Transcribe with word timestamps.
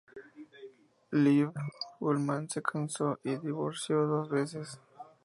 Liv 1.11 1.51
Ullmann 2.01 2.49
se 2.49 2.59
casó 2.63 3.19
y 3.23 3.35
divorció 3.37 4.07
dos 4.07 4.29
veces. 4.31 4.81